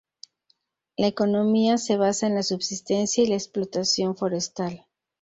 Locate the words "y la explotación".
3.23-4.17